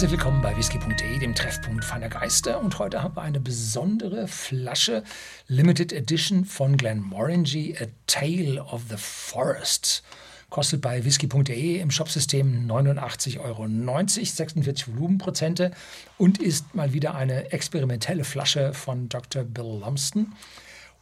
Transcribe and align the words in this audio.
Herzlich 0.00 0.18
willkommen 0.18 0.40
bei 0.40 0.56
whisky.de, 0.56 1.18
dem 1.18 1.34
Treffpunkt 1.34 1.84
feiner 1.84 2.08
Geister. 2.08 2.58
Und 2.62 2.78
heute 2.78 3.02
haben 3.02 3.14
wir 3.16 3.20
eine 3.20 3.38
besondere 3.38 4.28
Flasche 4.28 5.04
Limited 5.46 5.92
Edition 5.92 6.46
von 6.46 6.78
Glenmorangie, 6.78 7.76
A 7.78 7.84
Tale 8.06 8.64
of 8.64 8.84
the 8.88 8.96
Forest. 8.96 10.02
Kostet 10.48 10.80
bei 10.80 11.04
whisky.de 11.04 11.80
im 11.80 11.90
Shopsystem 11.90 12.66
89,90 12.66 13.40
Euro, 13.40 13.68
46 14.06 14.88
Volumenprozente 14.88 15.70
und 16.16 16.38
ist 16.38 16.74
mal 16.74 16.94
wieder 16.94 17.14
eine 17.14 17.52
experimentelle 17.52 18.24
Flasche 18.24 18.72
von 18.72 19.10
Dr. 19.10 19.44
Bill 19.44 19.80
Lumsden. 19.82 20.32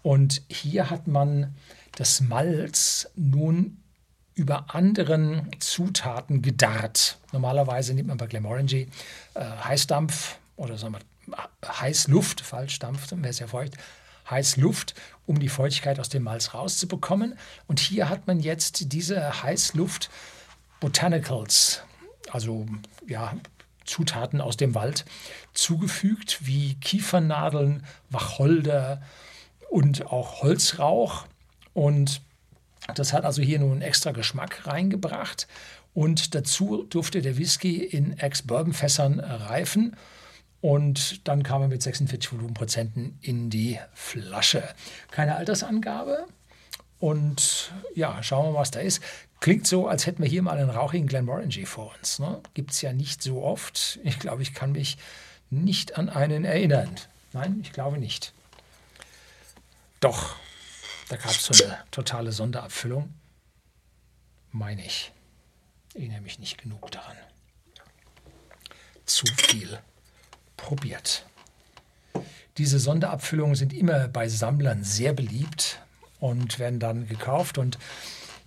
Und 0.03 0.43
hier 0.49 0.91
hat 0.91 1.07
man 1.07 1.55
das 1.93 2.21
Malz 2.21 3.09
nun 3.15 3.78
über 4.39 4.75
anderen 4.75 5.51
Zutaten 5.59 6.41
gedarrt. 6.43 7.19
Normalerweise 7.33 7.93
nimmt 7.93 8.09
man 8.09 8.19
bei 8.19 8.27
Glenmorangie 8.27 8.89
äh, 9.35 9.41
Heißdampf 9.41 10.39
oder 10.57 10.79
sagen 10.79 10.95
wir 10.95 11.01
Heißluft, 11.67 12.41
falsch, 12.41 12.79
Dampf 12.79 13.13
wäre 13.13 13.33
sehr 13.33 13.49
feucht, 13.49 13.77
Heißluft, 14.31 14.95
um 15.27 15.39
die 15.41 15.49
Feuchtigkeit 15.49 16.01
aus 16.01 16.09
dem 16.09 16.23
Malz 16.23 16.55
rauszubekommen. 16.55 17.39
Und 17.67 17.81
hier 17.81 18.09
hat 18.09 18.27
man 18.27 18.41
jetzt 18.41 18.93
diese 18.93 19.43
Heißluft 19.43 20.11
Botanicals, 20.81 21.83
also 22.31 22.67
ja, 23.07 23.35
Zutaten 23.85 24.41
aus 24.41 24.57
dem 24.57 24.75
Wald, 24.75 25.05
zugefügt, 25.55 26.47
wie 26.47 26.75
Kiefernadeln, 26.77 27.85
Wacholder 28.11 29.03
und 29.71 30.07
auch 30.07 30.43
Holzrauch. 30.43 31.27
Und 31.73 32.21
das 32.95 33.13
hat 33.13 33.25
also 33.25 33.43
hier 33.43 33.59
nun 33.59 33.73
einen 33.73 33.83
extra 33.83 34.13
Geschmack 34.13 34.67
reingebracht. 34.67 35.47
Und 35.95 36.35
dazu 36.35 36.85
durfte 36.85 37.23
der 37.23 37.39
Whisky 37.39 37.83
in 37.83 38.19
Ex-Bourbon-Fässern 38.19 39.21
reifen. 39.21 39.97
Und 40.61 41.27
dann 41.29 41.43
kam 41.43 41.63
er 41.63 41.69
mit 41.69 41.83
46 41.83 42.33
Volumenprozenten 42.33 43.19
in 43.21 43.51
die 43.51 43.79
Flasche. 43.95 44.63
Keine 45.11 45.37
Altersangabe. 45.37 46.27
Und 46.99 47.73
ja, 47.95 48.23
schauen 48.23 48.47
wir 48.47 48.53
mal, 48.53 48.61
was 48.61 48.71
da 48.71 48.81
ist. 48.81 49.03
Klingt 49.41 49.67
so, 49.67 49.87
als 49.87 50.07
hätten 50.07 50.23
wir 50.23 50.29
hier 50.29 50.43
mal 50.43 50.59
einen 50.59 50.71
rauchigen 50.71 51.07
Glenmorangie 51.07 51.65
vor 51.65 51.95
uns. 51.97 52.19
Ne? 52.19 52.41
Gibt 52.55 52.73
es 52.73 52.83
ja 52.83 52.93
nicht 52.93 53.23
so 53.23 53.43
oft. 53.43 54.01
Ich 54.03 54.19
glaube, 54.19 54.43
ich 54.43 54.53
kann 54.53 54.73
mich 54.73 54.99
nicht 55.51 55.97
an 55.97 56.09
einen 56.09 56.45
erinnern. 56.45 56.91
Nein, 57.33 57.61
ich 57.63 57.73
glaube 57.73 57.99
nicht. 57.99 58.33
Doch, 60.01 60.37
da 61.09 61.17
gab 61.17 61.31
es 61.31 61.45
so 61.45 61.65
eine 61.65 61.79
totale 61.91 62.33
Sonderabfüllung. 62.33 63.13
Meine 64.53 64.85
ich. 64.85 65.13
Ich 65.95 66.01
erinnere 66.01 66.21
mich 66.21 66.39
nicht 66.39 66.59
genug 66.59 66.91
daran. 66.91 67.17
Zu 69.07 69.27
viel 69.37 69.79
probiert. 70.57 71.25
Diese 72.59 72.79
Sonderabfüllungen 72.79 73.55
sind 73.55 73.73
immer 73.73 74.09
bei 74.09 74.29
Sammlern 74.29 74.85
sehr 74.85 75.13
beliebt 75.13 75.81
und 76.21 76.59
werden 76.59 76.81
dann 76.81 77.09
gekauft. 77.09 77.57
Und 77.57 77.79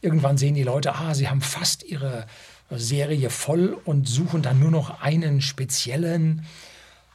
irgendwann 0.02 0.38
sehen 0.38 0.54
die 0.54 0.64
Leute, 0.64 0.94
ah, 0.94 1.16
sie 1.16 1.30
haben 1.30 1.42
fast 1.42 1.84
ihre 1.84 2.28
Serie 2.70 3.30
voll 3.30 3.74
und 3.86 4.08
suchen 4.08 4.42
dann 4.42 4.60
nur 4.60 4.72
noch 4.72 5.02
einen 5.02 5.42
speziellen 5.42 6.46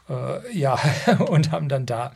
äh, 0.09 0.57
ja, 0.57 0.79
und 1.29 1.51
haben 1.51 1.69
dann 1.69 1.87
da 1.87 2.13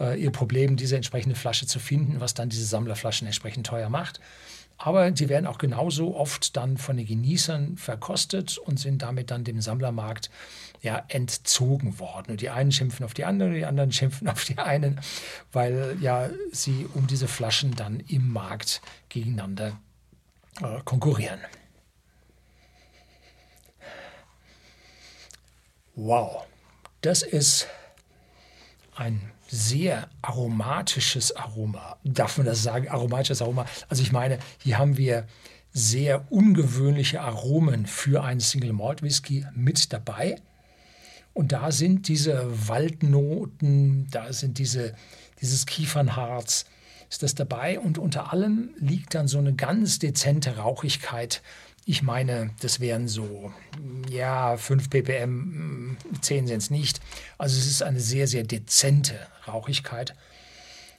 äh, 0.00 0.20
ihr 0.20 0.30
Problem, 0.30 0.76
diese 0.76 0.96
entsprechende 0.96 1.36
Flasche 1.36 1.66
zu 1.66 1.78
finden, 1.78 2.20
was 2.20 2.34
dann 2.34 2.48
diese 2.48 2.64
Sammlerflaschen 2.64 3.26
entsprechend 3.26 3.66
teuer 3.66 3.88
macht. 3.88 4.20
Aber 4.76 5.14
sie 5.16 5.28
werden 5.28 5.46
auch 5.46 5.58
genauso 5.58 6.16
oft 6.16 6.56
dann 6.56 6.78
von 6.78 6.96
den 6.96 7.06
Genießern 7.06 7.76
verkostet 7.76 8.58
und 8.58 8.78
sind 8.78 9.02
damit 9.02 9.30
dann 9.30 9.44
dem 9.44 9.60
Sammlermarkt 9.60 10.30
ja, 10.82 11.04
entzogen 11.08 11.98
worden. 11.98 12.32
Und 12.32 12.40
die 12.40 12.50
einen 12.50 12.72
schimpfen 12.72 13.04
auf 13.04 13.14
die 13.14 13.24
anderen, 13.24 13.54
die 13.54 13.64
anderen 13.64 13.92
schimpfen 13.92 14.28
auf 14.28 14.44
die 14.44 14.58
einen, 14.58 15.00
weil 15.52 15.96
ja 16.00 16.28
sie 16.52 16.86
um 16.94 17.06
diese 17.06 17.28
Flaschen 17.28 17.74
dann 17.76 18.00
im 18.00 18.32
Markt 18.32 18.82
gegeneinander 19.08 19.78
äh, 20.60 20.80
konkurrieren. 20.84 21.40
Wow. 25.94 26.44
Das 27.00 27.22
ist 27.22 27.68
ein 28.96 29.30
sehr 29.48 30.08
aromatisches 30.22 31.36
Aroma. 31.36 31.98
Darf 32.04 32.38
man 32.38 32.46
das 32.46 32.62
sagen? 32.62 32.88
Aromatisches 32.88 33.42
Aroma. 33.42 33.66
Also 33.88 34.02
ich 34.02 34.12
meine, 34.12 34.38
hier 34.58 34.78
haben 34.78 34.96
wir 34.96 35.26
sehr 35.72 36.30
ungewöhnliche 36.32 37.20
Aromen 37.20 37.86
für 37.86 38.24
einen 38.24 38.40
Single 38.40 38.72
Malt 38.72 39.02
Whisky 39.02 39.44
mit 39.54 39.92
dabei. 39.92 40.36
Und 41.32 41.52
da 41.52 41.72
sind 41.72 42.08
diese 42.08 42.68
Waldnoten, 42.68 44.08
da 44.10 44.32
sind 44.32 44.58
diese, 44.58 44.94
dieses 45.40 45.66
Kiefernharz, 45.66 46.64
ist 47.10 47.22
das 47.24 47.34
dabei. 47.34 47.80
Und 47.80 47.98
unter 47.98 48.32
allem 48.32 48.70
liegt 48.78 49.14
dann 49.14 49.26
so 49.26 49.38
eine 49.38 49.54
ganz 49.54 49.98
dezente 49.98 50.56
Rauchigkeit 50.56 51.42
ich 51.86 52.02
meine, 52.02 52.50
das 52.60 52.80
wären 52.80 53.08
so, 53.08 53.52
ja, 54.08 54.56
5 54.56 54.88
ppm, 54.88 55.83
10 56.20 56.46
sind 56.46 56.58
es 56.58 56.70
nicht. 56.70 57.00
Also 57.38 57.58
es 57.58 57.66
ist 57.66 57.82
eine 57.82 58.00
sehr, 58.00 58.26
sehr 58.26 58.44
dezente 58.44 59.14
Rauchigkeit. 59.46 60.14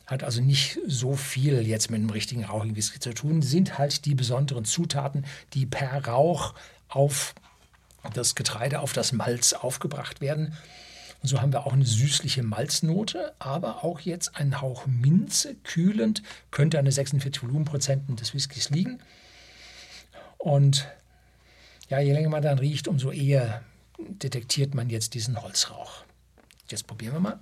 Hat 0.06 0.24
also 0.24 0.42
nicht 0.42 0.80
so 0.86 1.16
viel 1.16 1.66
jetzt 1.66 1.90
mit 1.90 2.00
einem 2.00 2.10
richtigen 2.10 2.46
rauchigen 2.46 2.76
Whisky 2.76 3.00
zu 3.00 3.14
tun. 3.14 3.42
Sind 3.42 3.78
halt 3.78 4.06
die 4.06 4.16
besonderen 4.16 4.66
Zutaten, 4.66 5.26
die 5.54 5.66
per 5.66 6.06
Rauch 6.06 6.54
auf 6.88 7.34
das 8.14 8.36
Getreide, 8.36 8.82
auf 8.82 8.94
das 8.94 9.12
Malz 9.12 9.54
aufgebracht 9.54 10.22
werden. 10.22 10.54
Und 11.22 11.30
so 11.30 11.42
haben 11.42 11.54
wir 11.54 11.66
auch 11.66 11.74
eine 11.74 11.86
süßliche 11.86 12.44
Malznote, 12.44 13.34
aber 13.40 13.84
auch 13.84 14.00
jetzt 14.00 14.36
einen 14.36 14.62
Hauch 14.62 14.86
Minze, 14.86 15.56
kühlend, 15.64 16.22
könnte 16.52 16.78
eine 16.78 16.92
46 16.92 17.42
Volumenprozenten 17.42 18.16
des 18.16 18.36
Whiskys 18.36 18.70
liegen. 18.70 19.00
Und 20.38 20.88
ja, 21.90 22.00
je 22.00 22.14
länger 22.14 22.30
man 22.30 22.44
dann 22.44 22.60
riecht, 22.60 22.88
umso 22.88 23.12
eher 23.12 23.64
detektiert 23.98 24.74
man 24.74 24.90
jetzt 24.90 25.14
diesen 25.14 25.42
Holzrauch. 25.42 26.04
Jetzt 26.70 26.88
probieren 26.88 27.14
wir 27.14 27.20
mal. 27.20 27.40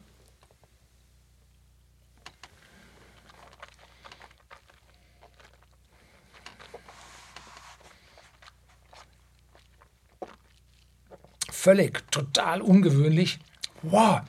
Völlig, 11.49 12.11
total 12.11 12.61
ungewöhnlich. 12.61 13.39
Wow, 13.83 14.21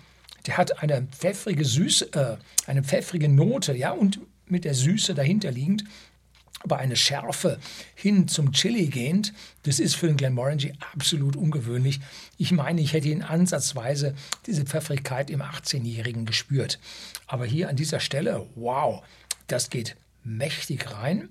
der 0.47 0.57
hat 0.57 0.83
eine 0.83 1.03
pfeffrige 1.03 1.65
Süße, 1.65 2.13
äh, 2.13 2.37
eine 2.69 2.85
pfeffrige 2.85 3.29
Note, 3.29 3.77
ja, 3.77 3.91
und 3.91 4.21
mit 4.47 4.65
der 4.65 4.75
Süße 4.75 5.15
dahinter 5.15 5.51
liegend 5.51 5.85
aber 6.65 6.79
eine 6.79 6.97
Schärfe 6.97 7.59
hin 7.95 8.27
zum 8.27 8.53
Chili 8.53 8.87
gehend, 8.87 9.35
das 9.63 9.79
ist 9.79 9.95
für 9.95 10.07
den 10.07 10.17
Glenmorangie 10.17 10.73
absolut 10.93 11.37
ungewöhnlich. 11.37 12.01
Ich 12.39 12.53
meine, 12.53 12.81
ich 12.81 12.95
hätte 12.95 13.09
ihn 13.09 13.23
ansatzweise 13.23 14.15
diese 14.47 14.65
Pfeffrigkeit 14.65 15.31
im 15.31 15.43
18-Jährigen 15.43 16.25
gespürt. 16.25 16.81
Aber 17.27 17.45
hier 17.45 17.69
an 17.69 17.77
dieser 17.77 18.01
Stelle, 18.01 18.47
wow, 18.55 19.03
das 19.47 19.69
geht 19.69 19.97
mächtig 20.25 20.91
rein. 20.91 21.29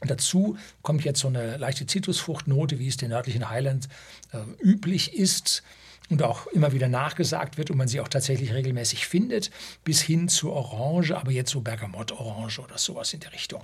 Dazu 0.00 0.58
kommt 0.82 1.04
jetzt 1.04 1.20
so 1.20 1.28
eine 1.28 1.56
leichte 1.56 1.86
Zitrusfruchtnote, 1.86 2.80
wie 2.80 2.88
es 2.88 2.96
den 2.96 3.10
nördlichen 3.10 3.48
Highlands 3.48 3.88
äh, 4.32 4.38
üblich 4.60 5.14
ist 5.14 5.62
und 6.10 6.22
auch 6.22 6.48
immer 6.48 6.72
wieder 6.72 6.88
nachgesagt 6.88 7.58
wird 7.58 7.70
und 7.70 7.78
man 7.78 7.88
sie 7.88 8.00
auch 8.00 8.08
tatsächlich 8.08 8.52
regelmäßig 8.52 9.06
findet, 9.06 9.50
bis 9.84 10.02
hin 10.02 10.28
zur 10.28 10.52
Orange, 10.52 11.12
aber 11.12 11.30
jetzt 11.30 11.52
so 11.52 11.60
Bergamott-Orange 11.60 12.58
oder 12.58 12.76
sowas 12.76 13.14
in 13.14 13.20
der 13.20 13.32
Richtung 13.32 13.62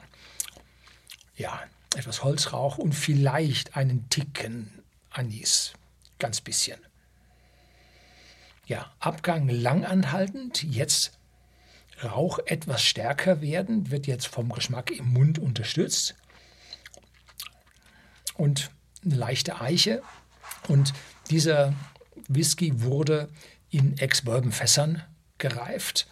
ja, 1.36 1.60
etwas 1.96 2.22
Holzrauch 2.22 2.78
und 2.78 2.92
vielleicht 2.94 3.76
einen 3.76 4.08
Ticken 4.10 4.82
Anis. 5.10 5.72
Ganz 6.18 6.41
bisschen. 6.41 6.78
Ja, 8.66 8.92
Abgang 9.00 9.48
langanhaltend, 9.48 10.62
jetzt 10.62 11.18
Rauch 12.03 12.38
etwas 12.47 12.82
stärker 12.82 13.41
werden, 13.41 13.91
wird 13.91 14.06
jetzt 14.06 14.27
vom 14.27 14.50
Geschmack 14.50 14.91
im 14.91 15.12
Mund 15.12 15.38
unterstützt. 15.38 16.15
Und 18.34 18.71
eine 19.04 19.16
leichte 19.16 19.60
Eiche. 19.60 20.03
Und 20.68 20.94
dieser 21.30 21.74
Whisky 22.28 22.83
wurde 22.83 23.28
in 23.71 23.98
Ex-Bourbon-Fässern 23.98 25.03
gereift 25.38 26.06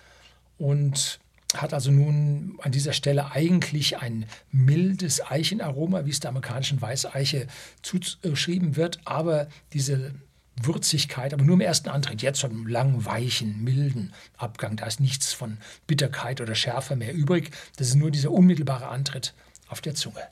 und 0.58 1.20
hat 1.56 1.72
also 1.72 1.90
nun 1.90 2.58
an 2.62 2.72
dieser 2.72 2.92
Stelle 2.92 3.32
eigentlich 3.32 3.98
ein 3.98 4.26
mildes 4.50 5.24
Eichenaroma, 5.24 6.04
wie 6.04 6.10
es 6.10 6.20
der 6.20 6.30
amerikanischen 6.30 6.80
Weißeiche 6.80 7.46
zugeschrieben 7.82 8.76
wird, 8.76 9.00
aber 9.06 9.48
diese 9.72 10.14
Würzigkeit, 10.60 11.32
aber 11.32 11.44
nur 11.44 11.54
im 11.54 11.60
ersten 11.60 11.88
Antritt, 11.88 12.20
jetzt 12.20 12.40
schon 12.40 12.50
im 12.50 12.66
langen, 12.66 13.04
weichen, 13.04 13.62
milden 13.62 14.12
Abgang. 14.36 14.76
Da 14.76 14.86
ist 14.86 15.00
nichts 15.00 15.32
von 15.32 15.58
Bitterkeit 15.86 16.40
oder 16.40 16.54
Schärfe 16.54 16.96
mehr 16.96 17.14
übrig. 17.14 17.50
Das 17.76 17.88
ist 17.88 17.94
nur 17.94 18.10
dieser 18.10 18.30
unmittelbare 18.30 18.88
Antritt 18.88 19.34
auf 19.68 19.80
der 19.80 19.94
Zunge. 19.94 20.22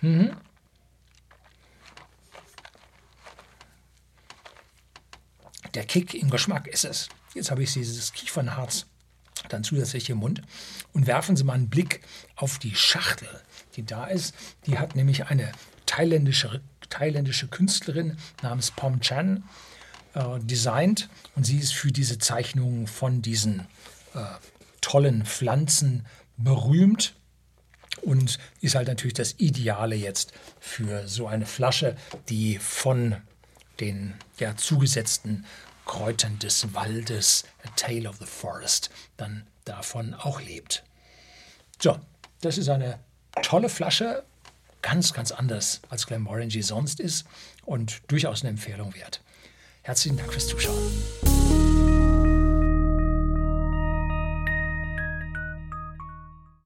Mhm. 0.00 0.32
Der 5.74 5.84
Kick 5.84 6.14
im 6.14 6.30
Geschmack 6.30 6.66
ist 6.66 6.84
es. 6.84 7.08
Jetzt 7.34 7.50
habe 7.50 7.62
ich 7.62 7.72
dieses 7.72 8.12
Kiefernharz 8.12 8.86
dann 9.48 9.64
zusätzlich 9.64 10.08
im 10.10 10.18
Mund 10.18 10.42
und 10.92 11.06
werfen 11.06 11.36
Sie 11.36 11.44
mal 11.44 11.54
einen 11.54 11.68
Blick 11.68 12.00
auf 12.36 12.58
die 12.58 12.74
Schachtel, 12.74 13.28
die 13.76 13.84
da 13.84 14.06
ist. 14.06 14.34
Die 14.66 14.78
hat 14.78 14.94
nämlich 14.94 15.26
eine 15.26 15.52
thailändische, 15.86 16.60
thailändische 16.88 17.48
Künstlerin 17.48 18.16
namens 18.42 18.70
Pom 18.70 19.00
Chan 19.00 19.44
äh, 20.14 20.38
designt 20.40 21.08
und 21.34 21.44
sie 21.44 21.58
ist 21.58 21.74
für 21.74 21.92
diese 21.92 22.18
Zeichnungen 22.18 22.86
von 22.86 23.22
diesen 23.22 23.66
äh, 24.14 24.24
tollen 24.80 25.24
Pflanzen 25.24 26.06
berühmt 26.36 27.14
und 28.02 28.38
ist 28.60 28.74
halt 28.74 28.88
natürlich 28.88 29.14
das 29.14 29.34
Ideale 29.38 29.96
jetzt 29.96 30.32
für 30.60 31.08
so 31.08 31.26
eine 31.26 31.46
Flasche, 31.46 31.96
die 32.28 32.58
von 32.58 33.16
den 33.80 34.14
ja, 34.38 34.56
zugesetzten 34.56 35.44
Kräutern 35.86 36.38
des 36.38 36.74
Waldes, 36.74 37.44
A 37.64 37.68
Tale 37.76 38.08
of 38.08 38.16
the 38.18 38.26
Forest, 38.26 38.90
dann 39.16 39.46
davon 39.64 40.14
auch 40.14 40.40
lebt. 40.40 40.82
So, 41.80 41.98
das 42.40 42.58
ist 42.58 42.68
eine 42.68 42.98
tolle 43.42 43.68
Flasche, 43.68 44.24
ganz, 44.82 45.12
ganz 45.12 45.32
anders 45.32 45.80
als 45.88 46.06
Glenmorangie 46.06 46.62
sonst 46.62 47.00
ist 47.00 47.26
und 47.64 48.00
durchaus 48.08 48.42
eine 48.42 48.50
Empfehlung 48.50 48.94
wert. 48.94 49.22
Herzlichen 49.82 50.16
Dank 50.16 50.32
fürs 50.32 50.48
Zuschauen. 50.48 51.23